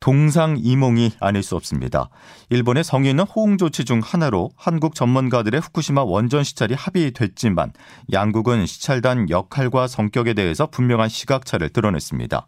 동상이몽이 0.00 1.12
아닐 1.20 1.42
수 1.42 1.56
없습니다. 1.56 2.08
일본의 2.48 2.84
성인은 2.84 3.24
호응 3.24 3.58
조치 3.58 3.84
중 3.84 4.00
하나로 4.02 4.50
한국 4.56 4.94
전문가들의 4.94 5.60
후쿠시마 5.60 6.02
원전 6.04 6.42
시찰이 6.42 6.74
합의됐지만 6.74 7.72
양국은 8.10 8.64
시찰단 8.64 9.28
역할과 9.28 9.86
성격에 9.86 10.32
대해서 10.32 10.66
분명한 10.66 11.10
시각차를 11.10 11.68
드러냈습니다. 11.68 12.46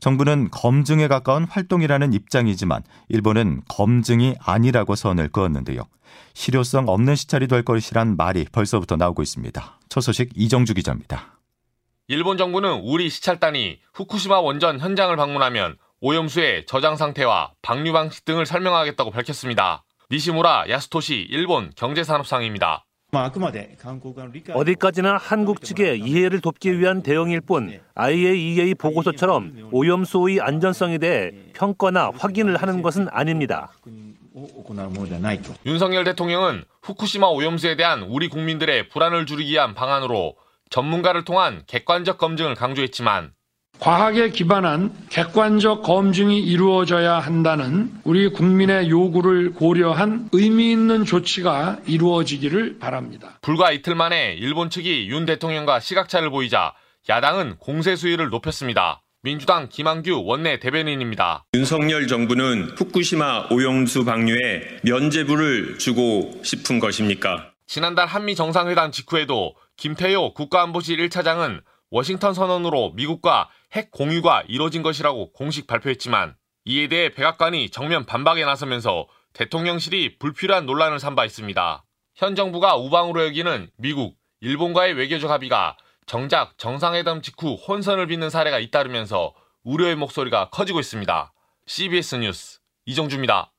정부는 0.00 0.50
검증에 0.50 1.08
가까운 1.08 1.44
활동이라는 1.44 2.12
입장이지만 2.12 2.82
일본은 3.08 3.62
검증이 3.68 4.34
아니라고 4.40 4.96
선을 4.96 5.28
그었는데요. 5.28 5.82
실효성 6.34 6.88
없는 6.88 7.14
시찰이 7.14 7.46
될 7.46 7.62
것이란 7.62 8.16
말이 8.16 8.44
벌써부터 8.50 8.96
나오고 8.96 9.22
있습니다. 9.22 9.78
첫 9.88 10.00
소식 10.00 10.30
이정주 10.34 10.74
기자입니다. 10.74 11.38
일본 12.08 12.38
정부는 12.38 12.80
우리 12.84 13.10
시찰단이 13.10 13.78
후쿠시마 13.92 14.40
원전 14.40 14.80
현장을 14.80 15.14
방문하면 15.14 15.76
오염수의 16.00 16.66
저장 16.66 16.94
상태와 16.94 17.50
방류 17.60 17.92
방식 17.92 18.24
등을 18.24 18.46
설명하겠다고 18.46 19.10
밝혔습니다. 19.10 19.82
니시무라 20.12 20.66
야스토시 20.68 21.26
일본 21.28 21.72
경제산업상입니다. 21.74 22.84
어디까지나 24.54 25.16
한국 25.16 25.62
측의 25.62 25.98
이해를 26.00 26.40
돕기 26.40 26.78
위한 26.78 27.02
대응일 27.02 27.40
뿐 27.40 27.80
IAEA 27.94 28.74
보고서처럼 28.74 29.70
오염수의 29.72 30.40
안전성에 30.40 30.98
대해 30.98 31.32
평가나 31.54 32.12
확인을 32.16 32.58
하는 32.58 32.82
것은 32.82 33.08
아닙니다. 33.10 33.72
윤석열 35.66 36.04
대통령은 36.04 36.64
후쿠시마 36.82 37.26
오염수에 37.26 37.76
대한 37.76 38.02
우리 38.02 38.28
국민들의 38.28 38.88
불안을 38.90 39.26
줄이기 39.26 39.52
위한 39.52 39.74
방안으로 39.74 40.36
전문가를 40.70 41.24
통한 41.24 41.64
객관적 41.66 42.18
검증을 42.18 42.54
강조했지만 42.54 43.32
과학에 43.78 44.30
기반한 44.30 44.92
객관적 45.08 45.82
검증이 45.82 46.40
이루어져야 46.40 47.20
한다는 47.20 47.92
우리 48.02 48.28
국민의 48.28 48.90
요구를 48.90 49.52
고려한 49.52 50.30
의미 50.32 50.72
있는 50.72 51.04
조치가 51.04 51.78
이루어지기를 51.86 52.78
바랍니다. 52.80 53.38
불과 53.40 53.70
이틀 53.70 53.94
만에 53.94 54.34
일본 54.34 54.68
측이 54.68 55.08
윤 55.08 55.26
대통령과 55.26 55.78
시각차를 55.78 56.30
보이자 56.30 56.74
야당은 57.08 57.56
공세 57.58 57.94
수위를 57.94 58.30
높였습니다. 58.30 59.02
민주당 59.22 59.68
김한규 59.68 60.22
원내 60.24 60.58
대변인입니다. 60.58 61.44
윤석열 61.54 62.06
정부는 62.08 62.74
후쿠시마 62.76 63.48
오염수 63.50 64.04
방류에 64.04 64.80
면죄부를 64.82 65.78
주고 65.78 66.40
싶은 66.42 66.80
것입니까? 66.80 67.52
지난달 67.66 68.06
한미 68.06 68.34
정상회담 68.34 68.90
직후에도 68.90 69.54
김태효 69.76 70.34
국가안보실 70.34 70.98
1차장은 71.08 71.60
워싱턴 71.90 72.34
선언으로 72.34 72.92
미국과 72.94 73.48
핵 73.72 73.90
공유가 73.90 74.42
이뤄진 74.48 74.82
것이라고 74.82 75.32
공식 75.32 75.66
발표했지만 75.66 76.36
이에 76.64 76.88
대해 76.88 77.10
백악관이 77.14 77.70
정면 77.70 78.04
반박에 78.04 78.44
나서면서 78.44 79.06
대통령실이 79.32 80.18
불필요한 80.18 80.66
논란을 80.66 80.98
삼바 80.98 81.24
있습니다. 81.24 81.84
현 82.16 82.34
정부가 82.34 82.76
우방으로 82.76 83.24
여기는 83.24 83.70
미국, 83.78 84.16
일본과의 84.40 84.94
외교적 84.94 85.30
합의가 85.30 85.76
정작 86.06 86.56
정상회담 86.58 87.22
직후 87.22 87.54
혼선을 87.54 88.06
빚는 88.08 88.30
사례가 88.30 88.58
잇따르면서 88.58 89.34
우려의 89.62 89.96
목소리가 89.96 90.50
커지고 90.50 90.80
있습니다. 90.80 91.32
CBS 91.66 92.16
뉴스 92.16 92.60
이정주입니다. 92.86 93.52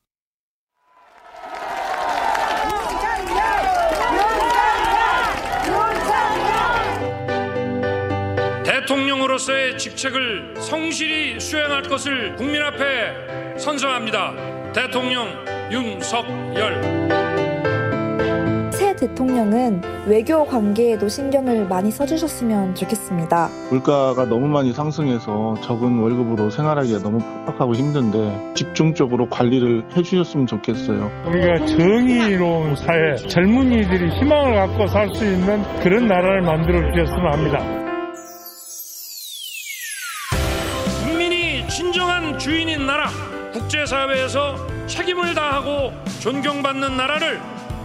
대통령으로서의 9.40 9.78
직책을 9.78 10.56
성실히 10.58 11.40
수행할 11.40 11.82
것을 11.84 12.36
국민 12.36 12.62
앞에 12.62 13.58
선서합니다. 13.58 14.34
대통령 14.74 15.28
윤석열. 15.72 17.10
새 18.72 18.96
대통령은 18.96 19.82
외교 20.08 20.46
관계에도 20.46 21.08
신경을 21.08 21.68
많이 21.68 21.92
써주셨으면 21.92 22.76
좋겠습니다. 22.76 23.50
물가가 23.70 24.26
너무 24.26 24.48
많이 24.48 24.74
상승해서 24.74 25.56
적은 25.64 26.00
월급으로 26.00 26.50
생활하기가 26.50 27.00
너무 27.00 27.20
팍팍하고 27.46 27.74
힘든데 27.74 28.54
집중적으로 28.56 29.30
관리를 29.30 29.84
해주셨으면 29.96 30.48
좋겠어요. 30.48 31.12
우리가 31.28 31.66
정의로운 31.66 32.76
사회, 32.76 33.16
젊은이들이 33.16 34.10
희망을 34.20 34.56
갖고 34.56 34.88
살 34.88 35.10
수 35.16 35.26
있는 35.26 35.64
그런 35.82 36.08
나라를 36.08 36.42
만들어 36.42 36.80
주셨으면 36.92 37.34
합니다. 37.34 37.89
주인인 42.50 42.88
나라, 42.88 43.12
국제사회에서 43.54 44.88
책임을 44.88 45.36
다하고 45.36 45.94
존경받는 46.20 46.98
나라를 46.98 47.40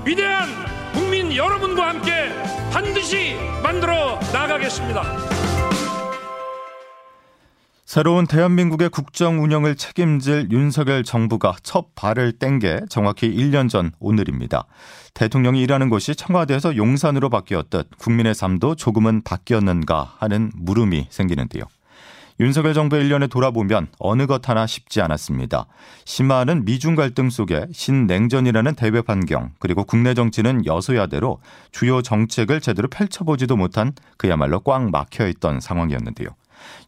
위대한 0.07 0.49
국민 0.95 1.37
여러분과 1.37 1.91
함께 1.91 2.31
반드시 2.73 3.35
만들어 3.63 4.19
나가겠습니다. 4.33 5.03
새로운 7.85 8.27
대한민국의 8.27 8.89
국정 8.89 9.43
운영을 9.43 9.77
책임질 9.77 10.49
윤석열 10.51 11.05
정부가 11.05 11.57
첫 11.63 11.95
발을 11.95 12.33
뗀 12.39 12.59
게 12.59 12.81
정확히 12.89 13.31
1년 13.31 13.69
전 13.69 13.93
오늘입니다. 14.01 14.65
대통령이 15.13 15.61
일하는 15.61 15.91
곳이 15.91 16.17
청와대에서 16.17 16.77
용산으로 16.77 17.29
바뀌었듯 17.29 17.99
국민의 17.99 18.35
삶도 18.35 18.77
조금은 18.77 19.25
바뀌었는가 19.25 20.15
하는 20.21 20.51
물음이 20.55 21.09
생기는데요. 21.11 21.65
윤석열 22.41 22.75
정부의 22.75 23.05
1년에 23.05 23.31
돌아보면 23.31 23.89
어느 23.99 24.27
것 24.27 24.49
하나 24.49 24.67
쉽지 24.67 25.01
않았습니다. 25.01 25.67
심화하는 26.05 26.65
미중 26.65 26.97
갈등 26.97 27.31
속에 27.31 27.67
신냉전이라는 27.73 28.75
대외 28.75 29.03
환경 29.07 29.53
그리고 29.61 29.85
국내 29.85 30.15
정치는 30.15 30.67
여소야대로 30.67 31.41
주요 31.71 32.03
정책을 32.03 32.61
제대로 32.61 32.89
펼쳐보지도 32.89 33.57
못한 33.57 33.93
그야말로 34.17 34.61
꽉 34.61 34.91
막혀있던 34.91 35.61
상황이었는데요. 35.61 36.29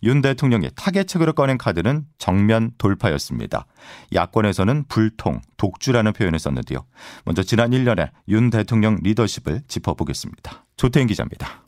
윤 0.03 0.23
대통령이 0.23 0.71
타겟책으로 0.75 1.35
꺼낸 1.35 1.59
카드는 1.59 2.07
정면 2.19 2.73
돌파였습니다. 2.79 3.67
야권에서는 4.15 4.85
불통, 4.89 5.43
독주라는 5.59 6.13
표현을 6.13 6.39
썼는데요. 6.39 6.85
먼저 7.25 7.43
지난 7.43 7.71
1년에 7.71 8.11
윤 8.29 8.51
대통령 8.51 8.99
리더십을 9.03 9.63
짚어보겠습니다. 9.69 10.65
조태인 10.77 11.07
기자입니다. 11.07 11.66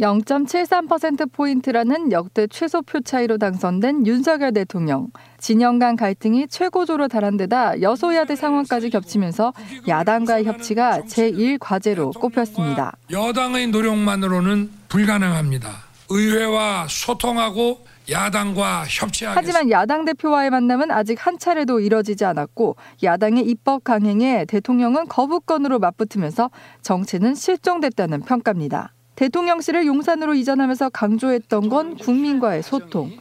0.73%포인트라는 0.00 2.12
역대 2.12 2.46
최소 2.48 2.82
표 2.82 3.00
차이로 3.00 3.38
당선된 3.38 4.06
윤석열 4.06 4.52
대통령. 4.52 5.08
진영 5.38 5.78
간 5.78 5.96
갈등이 5.96 6.48
최고조로 6.48 7.08
달한 7.08 7.36
데다 7.36 7.80
여소야대 7.80 8.36
상황까지 8.36 8.90
겹치면서 8.90 9.52
야당과의 9.86 10.44
협치가 10.44 11.00
제1과제로 11.02 12.18
꼽혔습니다. 12.18 12.96
여당의 13.10 13.68
노력만으로는 13.68 14.70
불가능합니다. 14.88 15.70
의회와 16.10 16.86
소통하고 16.88 17.86
야당과 18.10 18.82
협치하겠습니다. 18.82 19.34
하지만 19.34 19.70
야당 19.70 20.04
대표와의 20.04 20.50
만남은 20.50 20.90
아직 20.90 21.26
한 21.26 21.38
차례도 21.38 21.80
이뤄지지 21.80 22.26
않았고 22.26 22.76
야당의 23.02 23.46
입법 23.46 23.84
강행에 23.84 24.44
대통령은 24.44 25.08
거부권으로 25.08 25.78
맞붙으면서 25.78 26.50
정치는 26.82 27.34
실종됐다는 27.34 28.20
평가입니다. 28.22 28.92
대통령실을 29.16 29.86
용산으로 29.86 30.34
이전하면서 30.34 30.90
강조했던 30.90 31.68
건 31.68 31.96
국민과의 31.96 32.62
소통. 32.62 33.12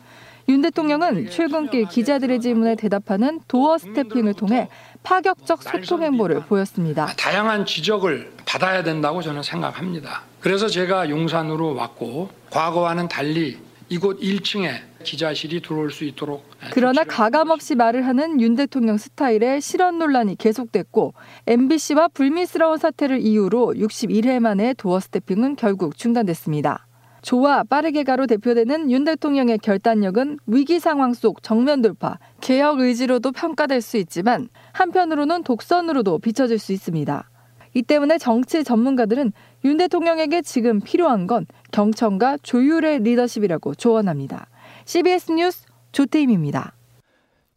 윤 0.49 0.61
대통령은 0.61 1.29
출근길 1.29 1.85
기자들의 1.85 2.41
질문에 2.41 2.75
대답하는 2.75 3.39
도어 3.47 3.77
스태핑을 3.77 4.33
통해 4.33 4.67
파격적 5.03 5.63
소통 5.63 6.03
행보를 6.03 6.41
보였습니다. 6.41 7.07
다양한 7.17 7.65
지적을 7.65 8.33
받아야 8.45 8.83
된다고 8.83 9.21
저는 9.21 9.41
생각합니다. 9.43 10.23
그래서 10.41 10.67
제가 10.67 11.09
용산으로 11.09 11.75
왔고 11.75 12.29
과거와는 12.49 13.07
달리 13.07 13.57
이곳 13.87 14.19
1층에 14.19 14.81
기자실이 15.03 15.61
들어올 15.61 15.91
수 15.91 16.05
있도록 16.05 16.45
그러나 16.71 17.03
가감 17.03 17.49
없이 17.49 17.75
말을 17.75 18.07
하는 18.07 18.41
윤 18.41 18.55
대통령 18.55 18.97
스타일의 18.97 19.61
실언 19.61 19.99
논란이 19.99 20.37
계속됐고 20.37 21.13
MBC와 21.47 22.09
불미스러운 22.09 22.77
사태를 22.77 23.19
이유로 23.19 23.73
61회 23.75 24.39
만에 24.39 24.73
도어 24.73 24.99
스태핑은 24.99 25.55
결국 25.55 25.97
중단됐습니다. 25.97 26.87
조와 27.23 27.63
빠르게 27.63 28.03
가로 28.03 28.27
대표되는 28.27 28.91
윤 28.91 29.05
대통령의 29.05 29.57
결단력은 29.59 30.39
위기 30.45 30.79
상황 30.79 31.13
속 31.13 31.41
정면 31.41 31.81
돌파, 31.81 32.19
개혁 32.41 32.81
의지로도 32.81 33.31
평가될 33.31 33.81
수 33.81 33.97
있지만 33.97 34.49
한편으로는 34.73 35.43
독선으로도 35.43 36.19
비춰질 36.19 36.59
수 36.59 36.73
있습니다. 36.73 37.29
이 37.75 37.81
때문에 37.81 38.17
정치 38.17 38.63
전문가들은 38.63 39.31
윤 39.65 39.77
대통령에게 39.77 40.41
지금 40.41 40.81
필요한 40.81 41.25
건 41.25 41.45
경청과 41.71 42.37
조율의 42.43 42.99
리더십이라고 42.99 43.75
조언합니다. 43.75 44.47
CBS 44.85 45.31
뉴스 45.31 45.63
조태임입니다. 45.91 46.73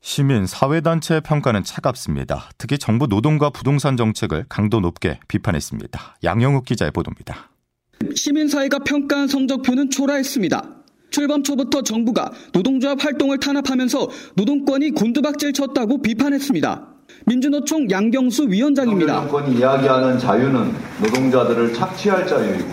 시민 0.00 0.46
사회단체의 0.46 1.20
평가는 1.22 1.64
차갑습니다. 1.64 2.50
특히 2.58 2.78
정부 2.78 3.06
노동과 3.06 3.50
부동산 3.50 3.96
정책을 3.96 4.46
강도 4.48 4.80
높게 4.80 5.18
비판했습니다. 5.26 6.18
양영욱 6.22 6.64
기자의 6.64 6.92
보도입니다. 6.92 7.50
시민사회가 8.14 8.80
평가한 8.80 9.26
성적표는 9.26 9.90
초라했습니다. 9.90 10.62
출범 11.10 11.42
초부터 11.42 11.82
정부가 11.82 12.30
노동조합 12.52 13.02
활동을 13.02 13.38
탄압하면서 13.40 14.08
노동권이 14.34 14.90
곤두박질 14.92 15.52
쳤다고 15.54 16.02
비판했습니다. 16.02 16.88
민주노총 17.24 17.90
양경수 17.90 18.48
위원장입니다. 18.48 19.22
정권이 19.22 19.58
이야기하는 19.58 20.18
자유는 20.18 20.72
노동자들을 21.02 21.74
착취할 21.74 22.26
자유이고 22.26 22.68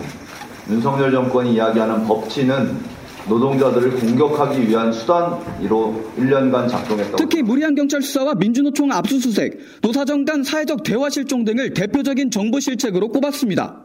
윤석열 0.70 1.10
정권이 1.10 1.54
이야기하는 1.54 2.04
법치는 2.06 2.93
노동자들을 3.28 3.92
공격하기 4.00 4.68
위한 4.68 4.92
수단으로 4.92 6.04
1년간 6.18 6.68
작동했다. 6.68 7.16
특히 7.16 7.42
무리한 7.42 7.74
경찰 7.74 8.02
수사와 8.02 8.34
민주노총 8.34 8.92
압수수색, 8.92 9.58
노사정 9.82 10.24
간 10.24 10.42
사회적 10.42 10.82
대화 10.82 11.08
실종 11.08 11.44
등을 11.44 11.72
대표적인 11.72 12.30
정부 12.30 12.60
실책으로 12.60 13.08
꼽았습니다. 13.08 13.82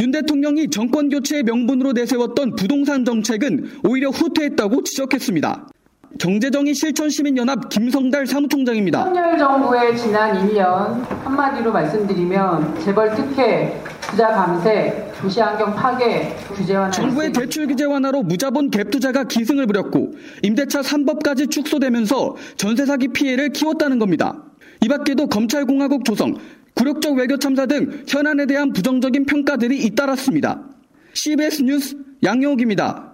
윤 0.00 0.10
대통령이 0.10 0.70
정권 0.70 1.08
교체의 1.10 1.42
명분으로 1.44 1.92
내세웠던 1.92 2.56
부동산 2.56 3.04
정책은 3.04 3.80
오히려 3.84 4.08
후퇴했다고 4.08 4.82
지적했습니다. 4.84 5.68
경제정의 6.18 6.74
실천시민연합 6.74 7.68
김성달 7.68 8.26
사무총장입니다. 8.26 9.06
윤석열 9.06 9.38
정부의 9.38 9.96
지난 9.96 10.48
1년 10.48 11.06
한마디로 11.24 11.72
말씀드리면 11.72 12.80
재벌 12.80 13.14
특혜, 13.14 13.80
부자 14.12 14.28
감세, 14.28 15.10
도시 15.18 15.40
환경 15.40 15.74
파괴, 15.74 16.36
규제 16.54 16.74
완화. 16.74 16.90
정부의 16.90 17.32
대출 17.32 17.66
규제 17.66 17.84
완화로 17.84 18.22
무자본 18.22 18.70
갭 18.70 18.90
투자가 18.90 19.24
기승을 19.24 19.66
부렸고 19.66 20.12
임대차 20.42 20.82
3법까지 20.82 21.50
축소되면서 21.50 22.36
전세 22.58 22.84
사기 22.84 23.08
피해를 23.08 23.48
키웠다는 23.54 23.98
겁니다. 23.98 24.44
이 24.82 24.88
밖에도 24.88 25.28
검찰공화국 25.28 26.04
조성, 26.04 26.34
굴욕적 26.74 27.16
외교 27.16 27.38
참사 27.38 27.64
등 27.64 28.04
현안에 28.06 28.44
대한 28.44 28.74
부정적인 28.74 29.24
평가들이 29.24 29.78
잇따랐습니다. 29.78 30.60
CBS 31.14 31.62
뉴스 31.62 31.96
양용욱입니다. 32.22 33.11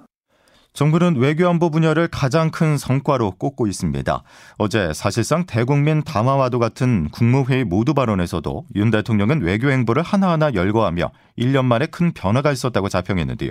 정부는 0.73 1.17
외교안보 1.17 1.71
분야를 1.71 2.09
가장 2.09 2.51
큰 2.51 2.79
성과로 2.79 3.33
꼽고 3.33 3.67
있습니다. 3.67 4.23
어제 4.59 4.93
사실상 4.95 5.45
대국민 5.47 6.03
담화와도 6.03 6.59
같은 6.59 7.09
국무회의 7.11 7.65
모두 7.65 7.95
발언에서도 7.95 8.67
윤 8.77 8.91
대통령은 8.91 9.43
외교 9.43 9.71
행보를 9.71 10.03
하나하나 10.03 10.53
열거하며 10.55 11.11
1년 11.39 11.65
만에 11.65 11.87
큰 11.87 12.13
변화가 12.13 12.53
있었다고 12.53 12.89
자평했는데요. 12.89 13.51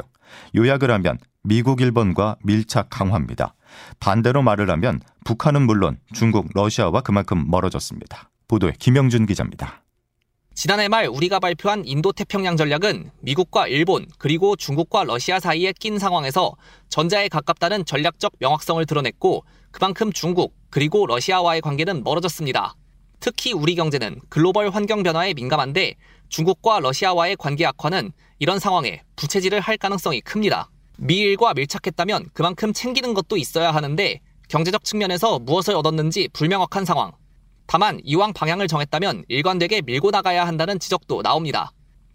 요약을 0.55 0.91
하면 0.91 1.17
미국, 1.43 1.81
일본과 1.81 2.37
밀착 2.43 2.89
강화입니다. 2.89 3.55
반대로 3.99 4.41
말을 4.41 4.69
하면 4.71 5.01
북한은 5.25 5.63
물론 5.63 5.97
중국, 6.13 6.47
러시아와 6.53 7.01
그만큼 7.01 7.49
멀어졌습니다. 7.49 8.29
보도에 8.47 8.73
김영준 8.79 9.25
기자입니다. 9.25 9.83
지난해 10.57 10.87
말 10.87 11.07
우리가 11.07 11.39
발표한 11.39 11.85
인도 11.85 12.11
태평양 12.11 12.57
전략은 12.57 13.11
미국과 13.21 13.67
일본 13.67 14.07
그리고 14.17 14.55
중국과 14.55 15.03
러시아 15.03 15.39
사이에 15.39 15.71
낀 15.71 15.99
상황에서 15.99 16.55
전자에 16.89 17.27
가깝다는 17.27 17.85
전략적 17.85 18.33
명확성을 18.39 18.83
드러냈고 18.87 19.45
그만큼 19.69 20.11
중국 20.11 20.55
그리고 20.71 21.05
러시아와의 21.05 21.61
관계는 21.61 22.03
멀어졌습니다. 22.03 22.73
특히 23.19 23.53
우리 23.53 23.75
경제는 23.75 24.19
글로벌 24.29 24.71
환경 24.71 25.03
변화에 25.03 25.35
민감한데 25.35 25.93
중국과 26.29 26.79
러시아와의 26.79 27.35
관계 27.35 27.63
악화는 27.63 28.11
이런 28.39 28.57
상황에 28.57 29.03
부채질을 29.15 29.59
할 29.59 29.77
가능성이 29.77 30.21
큽니다. 30.21 30.71
미일과 30.97 31.53
밀착했다면 31.53 32.29
그만큼 32.33 32.73
챙기는 32.73 33.13
것도 33.13 33.37
있어야 33.37 33.69
하는데 33.69 34.21
경제적 34.49 34.83
측면에서 34.83 35.37
무엇을 35.37 35.75
얻었는지 35.75 36.29
불명확한 36.33 36.83
상황. 36.83 37.11
다만 37.67 37.99
이왕 38.03 38.33
방향을 38.33 38.67
정했다면 38.67 39.25
일관되게 39.27 39.81
밀고 39.81 40.11
나가야 40.11 40.47
한다는 40.47 40.79
지적도 40.79 41.21
나옵니다. 41.21 41.71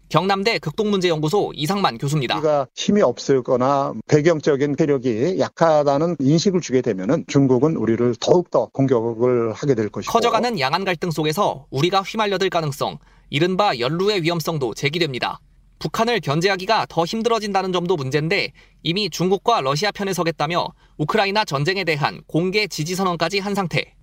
경남대 0.09 0.59
극동문제연구소 0.59 1.53
이상만 1.55 1.97
교수입니다. 1.97 2.35
우리가 2.37 2.67
힘이 2.75 3.01
없을거나 3.01 3.93
배경적인 4.07 4.75
세력이 4.77 5.39
약하다는 5.39 6.17
인식을 6.19 6.61
주게 6.61 6.81
되면 6.81 7.23
중국은 7.27 7.77
우리를 7.77 8.15
더욱더 8.19 8.67
공격을 8.73 9.53
하게 9.53 9.73
될 9.73 9.89
것이고 9.89 10.11
커져가는 10.11 10.59
양안 10.59 10.85
갈등 10.85 11.09
속에서 11.09 11.65
우리가 11.71 12.01
휘말려들 12.01 12.49
가능성, 12.49 12.99
이른바 13.31 13.77
연루의 13.79 14.21
위험성도 14.21 14.75
제기됩니다. 14.75 15.39
북한을 15.79 16.19
견제하기가 16.19 16.85
더 16.89 17.05
힘들어진다는 17.05 17.73
점도 17.73 17.95
문제인데 17.95 18.51
이미 18.83 19.09
중국과 19.09 19.61
러시아 19.61 19.91
편에 19.91 20.13
서겠다며 20.13 20.67
우크라이나 20.97 21.43
전쟁에 21.43 21.83
대한 21.83 22.21
공개 22.27 22.67
지지 22.67 22.95
선언까지 22.95 23.39
한 23.39 23.55
상태. 23.55 23.95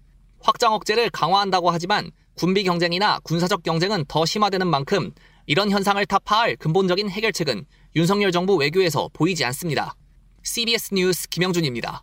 확장 0.43 0.73
억제를 0.73 1.11
강화한다고 1.11 1.71
하지만 1.71 2.11
군비 2.35 2.65
경쟁이나 2.65 3.19
군사적 3.23 3.63
경쟁은 3.63 4.05
더 4.09 4.25
심화되는 4.25 4.67
만큼 4.67 5.13
이런 5.47 5.71
현상을 5.71 6.05
타파할 6.07 6.57
근본적인 6.57 7.11
해결책은 7.11 7.65
윤석열 7.97 8.33
정부 8.33 8.57
외교에서 8.57 9.09
보이지 9.13 9.45
않습니다. 9.47 9.95
CBS 10.43 10.95
뉴스 10.95 11.29
김영준입니다. 11.29 12.03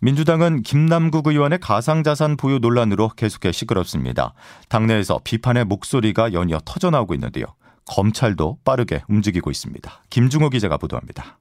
민주당은 0.00 0.62
김남국 0.62 1.26
의원의 1.26 1.58
가상자산 1.60 2.36
보유 2.36 2.58
논란으로 2.58 3.08
계속해 3.16 3.50
시끄럽습니다. 3.50 4.34
당내에서 4.68 5.20
비판의 5.24 5.64
목소리가 5.64 6.32
연이어 6.32 6.60
터져나오고 6.64 7.14
있는데요. 7.14 7.46
검찰도 7.86 8.58
빠르게 8.64 9.02
움직이고 9.08 9.50
있습니다. 9.50 10.04
김중호 10.10 10.50
기자가 10.50 10.76
보도합니다. 10.76 11.38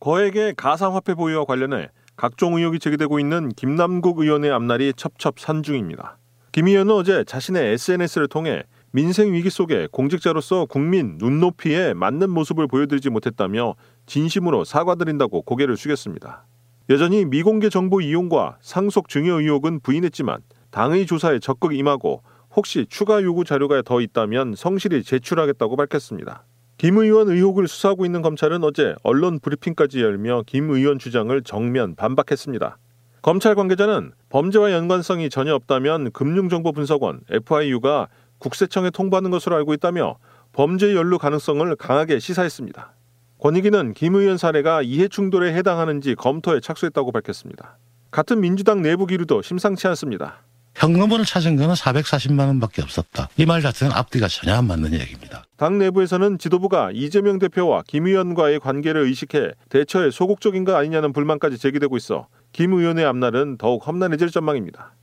거액의 0.00 0.54
가상화폐 0.56 1.14
보유와 1.14 1.44
관련해 1.44 1.88
각종 2.20 2.58
의혹이 2.58 2.80
제기되고 2.80 3.18
있는 3.18 3.48
김남국 3.48 4.18
의원의 4.18 4.50
앞날이 4.50 4.92
첩첩산중입니다. 4.94 6.18
김 6.52 6.66
의원은 6.68 6.94
어제 6.94 7.24
자신의 7.24 7.72
SNS를 7.72 8.28
통해 8.28 8.64
민생 8.90 9.32
위기 9.32 9.48
속에 9.48 9.88
공직자로서 9.90 10.66
국민 10.66 11.16
눈높이에 11.16 11.94
맞는 11.94 12.28
모습을 12.28 12.66
보여드리지 12.66 13.08
못했다며 13.08 13.74
진심으로 14.04 14.64
사과드린다고 14.64 15.40
고개를 15.40 15.78
숙였습니다. 15.78 16.44
여전히 16.90 17.24
미공개 17.24 17.70
정보 17.70 18.02
이용과 18.02 18.58
상속 18.60 19.08
증여 19.08 19.40
의혹은 19.40 19.80
부인했지만 19.80 20.42
당의 20.70 21.06
조사에 21.06 21.38
적극 21.38 21.74
임하고 21.74 22.22
혹시 22.54 22.84
추가 22.90 23.22
요구 23.22 23.44
자료가 23.44 23.80
더 23.80 24.02
있다면 24.02 24.56
성실히 24.56 25.04
제출하겠다고 25.04 25.74
밝혔습니다. 25.74 26.44
김 26.80 26.96
의원 26.96 27.28
의혹을 27.28 27.68
수사하고 27.68 28.06
있는 28.06 28.22
검찰은 28.22 28.64
어제 28.64 28.94
언론 29.02 29.38
브리핑까지 29.38 30.00
열며 30.00 30.44
김 30.46 30.70
의원 30.70 30.98
주장을 30.98 31.38
정면 31.42 31.94
반박했습니다. 31.94 32.78
검찰 33.20 33.54
관계자는 33.54 34.12
범죄와 34.30 34.72
연관성이 34.72 35.28
전혀 35.28 35.54
없다면 35.54 36.10
금융정보분석원 36.12 37.20
FIU가 37.28 38.08
국세청에 38.38 38.88
통보하는 38.88 39.30
것으로 39.30 39.56
알고 39.56 39.74
있다며 39.74 40.16
범죄 40.54 40.96
연루 40.96 41.18
가능성을 41.18 41.76
강하게 41.76 42.18
시사했습니다. 42.18 42.94
권익위는 43.40 43.92
김 43.92 44.14
의원 44.14 44.38
사례가 44.38 44.80
이해 44.80 45.06
충돌에 45.06 45.52
해당하는지 45.52 46.14
검토에 46.14 46.60
착수했다고 46.60 47.12
밝혔습니다. 47.12 47.76
같은 48.10 48.40
민주당 48.40 48.80
내부 48.80 49.04
기류도 49.04 49.42
심상치 49.42 49.86
않습니다. 49.88 50.44
현금으로 50.74 51.24
찾은 51.24 51.56
거는 51.56 51.74
440만 51.74 52.46
원밖에 52.46 52.80
없었다. 52.82 53.28
이 53.36 53.44
말 53.44 53.60
자체는 53.60 53.92
앞뒤가 53.92 54.28
전혀 54.28 54.54
안 54.54 54.66
맞는 54.66 54.94
얘기입니다. 54.94 55.44
당 55.56 55.78
내부에서는 55.78 56.38
지도부가 56.38 56.90
이재명 56.94 57.38
대표와 57.38 57.82
김 57.86 58.06
의원과의 58.06 58.60
관계를 58.60 59.02
의식해 59.02 59.50
대처에 59.68 60.10
소극적인 60.10 60.64
것 60.64 60.74
아니냐는 60.74 61.12
불만까지 61.12 61.58
제기되고 61.58 61.96
있어 61.98 62.28
김 62.52 62.72
의원의 62.72 63.04
앞날은 63.04 63.58
더욱 63.58 63.86
험난해질 63.86 64.30
전망입니다. 64.30 64.94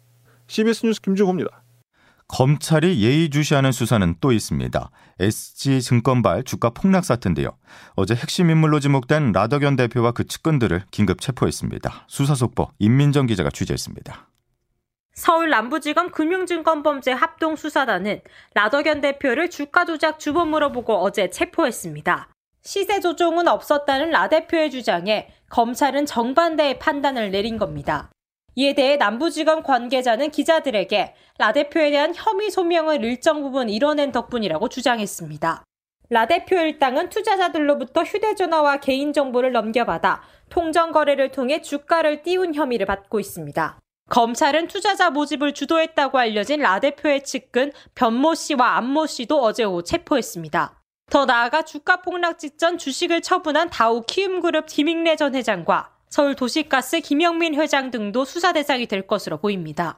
CBS 0.48 0.86
뉴스 0.86 1.02
김주호입니다. 1.02 1.64
검찰이 2.30 3.02
예의주시하는 3.02 3.72
수사는 3.72 4.16
또 4.20 4.32
있습니다. 4.34 4.90
SG증권발 5.20 6.44
주가 6.44 6.70
폭락 6.72 7.06
사태인데요. 7.06 7.52
어제 7.96 8.16
핵심 8.16 8.50
인물로 8.50 8.80
지목된 8.80 9.32
라더견 9.32 9.76
대표와 9.78 10.12
그 10.12 10.26
측근들을 10.26 10.84
긴급 10.92 11.22
체포했습니다. 11.22 12.06
수사 12.08 12.36
속보 12.36 12.70
임민정 12.80 13.28
기자가 13.28 13.50
취재했습니다. 13.50 14.28
서울 15.18 15.50
남부지검 15.50 16.12
금융증권범죄 16.12 17.12
합동수사단은 17.12 18.22
라더견 18.54 19.02
대표를 19.02 19.50
주가 19.50 19.84
조작 19.84 20.20
주범으로 20.20 20.72
보고 20.72 20.94
어제 20.94 21.32
체포했습니다. 21.32 22.30
시세 22.62 23.00
조종은 23.00 23.48
없었다는 23.48 24.12
라 24.12 24.30
대표의 24.30 24.70
주장에 24.70 25.30
검찰은 25.50 26.06
정반대의 26.06 26.78
판단을 26.78 27.32
내린 27.32 27.58
겁니다. 27.58 28.12
이에 28.54 28.76
대해 28.76 28.98
남부지검 28.98 29.64
관계자는 29.64 30.30
기자들에게 30.30 31.16
라 31.40 31.52
대표에 31.52 31.90
대한 31.90 32.14
혐의 32.16 32.52
소명을 32.52 33.04
일정 33.04 33.42
부분 33.42 33.70
이뤄낸 33.70 34.12
덕분이라고 34.12 34.70
주장했습니다. 34.70 35.64
라 36.12 36.28
대표 36.28 36.58
일당은 36.58 37.10
투자자들로부터 37.10 38.04
휴대전화와 38.04 38.82
개인정보를 38.82 39.52
넘겨받아 39.52 40.22
통정 40.50 40.92
거래를 40.92 41.32
통해 41.32 41.64
주가를 41.64 42.22
띄운 42.22 42.54
혐의를 42.54 42.86
받고 42.86 43.20
있습니다. 43.20 43.80
검찰은 44.10 44.68
투자자 44.68 45.10
모집을 45.10 45.54
주도했다고 45.54 46.18
알려진 46.18 46.62
라 46.62 46.80
대표의 46.80 47.24
측근 47.24 47.74
변모 47.94 48.36
씨와 48.36 48.78
안모 48.78 49.06
씨도 49.06 49.42
어제 49.42 49.64
오후 49.64 49.84
체포했습니다. 49.84 50.82
더 51.10 51.26
나아가 51.26 51.62
주가 51.62 52.02
폭락 52.02 52.40
직전 52.40 52.78
주식을 52.78 53.22
처분한 53.22 53.70
다우 53.70 54.02
키움그룹 54.02 54.66
김익래 54.68 55.16
전 55.18 55.36
회장과 55.36 55.92
서울도시가스 56.10 57.02
김영민 57.02 57.56
회장 57.56 57.92
등도 57.92 58.24
수사 58.24 58.54
대상이 58.54 58.88
될 58.88 59.08
것으로 59.08 59.38
보입니다. 59.38 59.98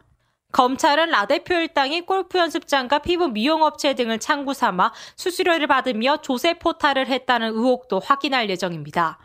검찰은 0.51 1.11
라 1.11 1.27
대표 1.27 1.53
일당이 1.53 2.01
골프 2.01 2.39
연습장과 2.39 2.99
피부 2.99 3.27
미용업체 3.27 3.93
등을 3.93 4.19
창구 4.19 4.55
삼아 4.55 4.91
수수료를 5.15 5.67
받으며 5.67 6.17
조세 6.17 6.55
포탈을 6.55 7.07
했다는 7.07 7.49
의혹도 7.49 7.99
확인할 7.99 8.49
예정입니다. 8.49 9.19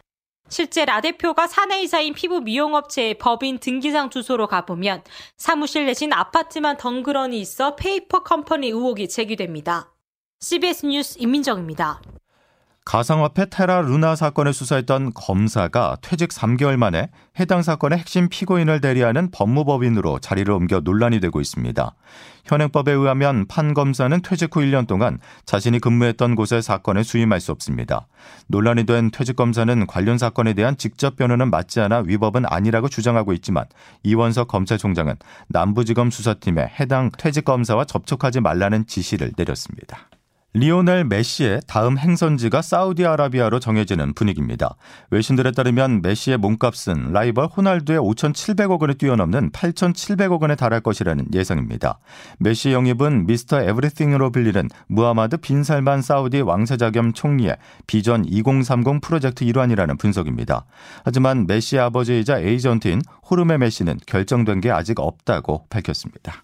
실제 0.48 0.84
라 0.84 1.00
대표가 1.00 1.46
사내이사인 1.46 2.14
피부 2.14 2.40
미용업체의 2.40 3.14
법인 3.18 3.58
등기상 3.58 4.10
주소로 4.10 4.46
가보면 4.46 5.02
사무실 5.36 5.86
내진 5.86 6.12
아파트만 6.12 6.76
덩그러니 6.76 7.40
있어 7.40 7.76
페이퍼 7.76 8.22
컴퍼니 8.22 8.68
의혹이 8.68 9.08
제기됩니다. 9.08 9.92
CBS 10.40 10.86
뉴스 10.86 11.18
임민정입니다. 11.18 12.00
가상화폐 12.84 13.46
테라 13.46 13.80
루나 13.80 14.14
사건을 14.14 14.52
수사했던 14.52 15.14
검사가 15.14 15.96
퇴직 16.02 16.28
3개월 16.28 16.76
만에 16.76 17.08
해당 17.40 17.62
사건의 17.62 17.98
핵심 17.98 18.28
피고인을 18.28 18.82
대리하는 18.82 19.30
법무법인으로 19.30 20.18
자리를 20.18 20.52
옮겨 20.52 20.80
논란이 20.80 21.20
되고 21.20 21.40
있습니다. 21.40 21.94
현행법에 22.44 22.92
의하면 22.92 23.46
판 23.48 23.72
검사는 23.72 24.20
퇴직 24.20 24.54
후 24.54 24.60
1년 24.60 24.86
동안 24.86 25.18
자신이 25.46 25.78
근무했던 25.78 26.34
곳의 26.34 26.60
사건에 26.60 27.02
수임할 27.02 27.40
수 27.40 27.52
없습니다. 27.52 28.06
논란이 28.48 28.84
된 28.84 29.10
퇴직 29.10 29.34
검사는 29.34 29.86
관련 29.86 30.18
사건에 30.18 30.52
대한 30.52 30.76
직접 30.76 31.16
변호는 31.16 31.50
맞지 31.50 31.80
않아 31.80 32.02
위법은 32.06 32.44
아니라고 32.46 32.90
주장하고 32.90 33.32
있지만 33.32 33.64
이원석 34.02 34.48
검찰총장은 34.48 35.16
남부지검 35.48 36.10
수사팀에 36.10 36.74
해당 36.78 37.10
퇴직 37.16 37.46
검사와 37.46 37.86
접촉하지 37.86 38.40
말라는 38.40 38.86
지시를 38.86 39.32
내렸습니다. 39.38 40.10
리오넬 40.56 41.06
메시의 41.06 41.62
다음 41.66 41.98
행선지가 41.98 42.62
사우디아라비아로 42.62 43.58
정해지는 43.58 44.14
분위기입니다. 44.14 44.76
외신들에 45.10 45.50
따르면 45.50 46.00
메시의 46.00 46.36
몸값은 46.36 47.12
라이벌 47.12 47.46
호날두의 47.46 47.98
5,700억 47.98 48.80
원을 48.80 48.94
뛰어넘는 48.94 49.50
8,700억 49.50 50.40
원에 50.40 50.54
달할 50.54 50.80
것이라는 50.80 51.26
예상입니다. 51.34 51.98
메시 52.38 52.70
영입은 52.70 53.26
Mr. 53.26 53.62
Everything으로 53.62 54.30
불리는 54.30 54.68
무하마드 54.86 55.38
빈 55.38 55.64
살만 55.64 56.02
사우디 56.02 56.42
왕세자 56.42 56.90
겸 56.90 57.12
총리의 57.12 57.56
비전 57.88 58.24
2030 58.24 59.00
프로젝트 59.00 59.42
일환이라는 59.42 59.96
분석입니다. 59.96 60.66
하지만 61.04 61.48
메시의 61.48 61.82
아버지이자 61.82 62.38
에이전트인 62.38 63.02
호르헤 63.28 63.58
메시는 63.58 63.98
결정된 64.06 64.60
게 64.60 64.70
아직 64.70 65.00
없다고 65.00 65.66
밝혔습니다. 65.68 66.43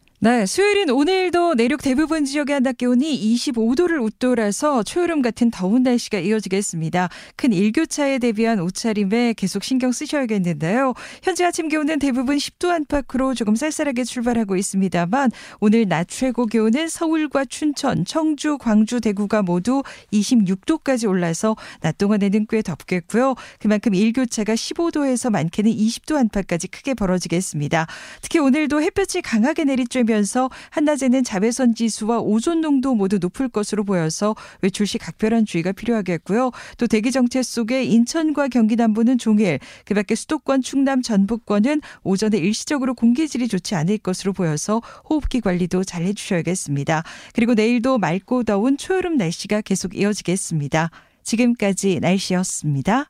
네, 0.23 0.45
수요일인 0.45 0.91
오늘도 0.91 1.55
내륙 1.55 1.81
대부분 1.81 2.25
지역의 2.25 2.53
한낮 2.53 2.77
기온이 2.77 3.19
25도를 3.33 3.99
웃돌아서 4.03 4.83
초여름 4.83 5.23
같은 5.23 5.49
더운 5.49 5.81
날씨가 5.81 6.19
이어지겠습니다. 6.19 7.09
큰 7.35 7.51
일교차에 7.51 8.19
대비한 8.19 8.59
옷차림에 8.59 9.33
계속 9.33 9.63
신경 9.63 9.91
쓰셔야겠는데요. 9.91 10.93
현재 11.23 11.43
아침 11.43 11.69
기온은 11.69 11.97
대부분 11.97 12.37
10도 12.37 12.69
안팎으로 12.69 13.33
조금 13.33 13.55
쌀쌀하게 13.55 14.03
출발하고 14.03 14.57
있습니다만 14.57 15.31
오늘 15.59 15.87
낮 15.87 16.07
최고 16.07 16.45
기온은 16.45 16.87
서울과 16.87 17.45
춘천, 17.45 18.05
청주, 18.05 18.59
광주, 18.59 19.01
대구가 19.01 19.41
모두 19.41 19.81
26도까지 20.13 21.09
올라서 21.09 21.55
낮 21.79 21.97
동안에는 21.97 22.45
꽤 22.47 22.61
덥겠고요. 22.61 23.33
그만큼 23.59 23.95
일교차가 23.95 24.53
15도에서 24.53 25.31
많게는 25.31 25.71
20도 25.71 26.17
안팎까지 26.17 26.67
크게 26.67 26.93
벌어지겠습니다. 26.93 27.87
특히 28.21 28.37
오늘도 28.37 28.83
햇볕이 28.83 29.23
강하게 29.23 29.63
내리쬐면 29.63 30.10
면서 30.11 30.49
한낮에는 30.71 31.23
자외선 31.23 31.73
지수와 31.73 32.19
오존 32.19 32.61
농도 32.61 32.93
모두 32.93 33.17
높을 33.17 33.49
것으로 33.49 33.83
보여서 33.83 34.35
외출 34.61 34.85
시 34.85 34.97
각별한 34.97 35.45
주의가 35.45 35.71
필요하겠고요. 35.71 36.51
또 36.77 36.87
대기 36.87 37.11
정체 37.11 37.41
속에 37.41 37.83
인천과 37.83 38.49
경기 38.49 38.75
남부는 38.75 39.17
종일, 39.17 39.59
그밖에 39.85 40.15
수도권, 40.15 40.61
충남, 40.61 41.01
전북권은 41.01 41.81
오전에 42.03 42.37
일시적으로 42.37 42.93
공기질이 42.93 43.47
좋지 43.47 43.75
않을 43.75 43.97
것으로 43.99 44.33
보여서 44.33 44.81
호흡기 45.09 45.41
관리도 45.41 45.83
잘 45.83 46.03
해주셔야겠습니다. 46.03 47.03
그리고 47.33 47.53
내일도 47.53 47.97
맑고 47.97 48.43
더운 48.43 48.77
초여름 48.77 49.17
날씨가 49.17 49.61
계속 49.61 49.95
이어지겠습니다. 49.95 50.91
지금까지 51.23 51.99
날씨였습니다. 52.01 53.09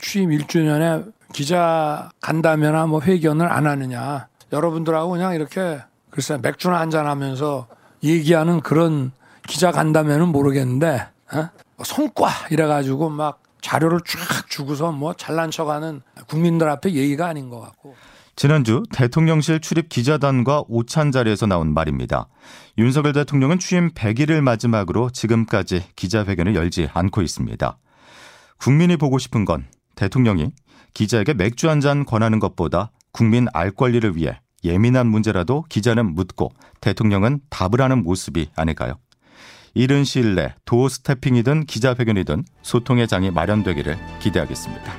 취임 0.00 0.30
1주년에 0.30 1.12
기자 1.32 2.10
간담회나 2.20 2.86
뭐 2.86 3.00
회견을 3.00 3.50
안 3.50 3.66
하느냐. 3.66 4.28
여러분들하고 4.52 5.10
그냥 5.10 5.34
이렇게 5.34 5.80
글쎄 6.16 6.38
맥주나 6.40 6.80
한잔 6.80 7.06
하면서 7.06 7.68
얘기하는 8.02 8.62
그런 8.62 9.12
기자 9.46 9.70
간다면은 9.70 10.28
모르겠는데 10.28 11.06
어? 11.34 11.48
성과 11.84 12.30
이래가지고 12.50 13.10
막 13.10 13.42
자료를 13.60 14.00
쫙 14.06 14.48
주고서 14.48 14.92
뭐 14.92 15.12
잘난 15.12 15.50
척하는 15.50 16.00
국민들 16.26 16.70
앞에 16.70 16.94
예의가 16.94 17.26
아닌 17.26 17.50
것 17.50 17.60
같고. 17.60 17.96
지난주 18.34 18.82
대통령실 18.94 19.60
출입 19.60 19.90
기자단과 19.90 20.64
오찬 20.68 21.12
자리에서 21.12 21.44
나온 21.44 21.74
말입니다. 21.74 22.28
윤석열 22.78 23.12
대통령은 23.12 23.58
취임 23.58 23.90
100일을 23.90 24.40
마지막으로 24.40 25.10
지금까지 25.10 25.84
기자회견을 25.96 26.54
열지 26.54 26.88
않고 26.94 27.20
있습니다. 27.20 27.76
국민이 28.56 28.96
보고 28.96 29.18
싶은 29.18 29.44
건 29.44 29.66
대통령이 29.96 30.52
기자에게 30.94 31.34
맥주 31.34 31.68
한 31.68 31.80
잔 31.80 32.06
권하는 32.06 32.38
것보다 32.38 32.90
국민 33.12 33.48
알 33.52 33.70
권리를 33.70 34.16
위해 34.16 34.40
예민한 34.64 35.06
문제라도 35.06 35.64
기자는 35.68 36.14
묻고 36.14 36.50
대통령은 36.80 37.40
답을 37.50 37.80
하는 37.80 38.02
모습이 38.02 38.48
아닐까요? 38.56 38.94
이른 39.74 40.04
시일 40.04 40.34
내 40.34 40.54
도어 40.64 40.88
스태핑이든 40.88 41.66
기자회견이든 41.66 42.44
소통의 42.62 43.06
장이 43.08 43.30
마련되기를 43.30 43.98
기대하겠습니다. 44.20 44.92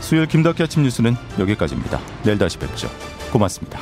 수요일 0.00 0.26
김덕기 0.26 0.62
아침 0.62 0.82
뉴스는 0.82 1.14
여기까지입니다. 1.38 1.98
내일 2.22 2.38
다시 2.38 2.58
뵙죠. 2.58 2.88
고맙습니다. 3.32 3.80